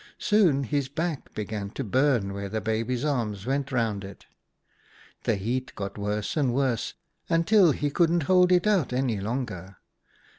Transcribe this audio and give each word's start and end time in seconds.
Soon 0.17 0.63
his 0.63 0.89
back 0.89 1.31
began 1.35 1.69
to 1.69 1.83
burn 1.83 2.33
where 2.33 2.49
the 2.49 2.59
baby's 2.59 3.05
arms 3.05 3.45
went 3.45 3.71
round 3.71 4.03
it. 4.03 4.25
The 5.25 5.35
heat 5.35 5.75
got 5.75 5.95
worse 5.95 6.35
and 6.35 6.55
worse, 6.55 6.95
until 7.29 7.71
he 7.71 7.91
couldn't 7.91 8.23
hold 8.23 8.51
it 8.51 8.65
out 8.65 8.93
any 8.93 9.19
longer. 9.19 9.77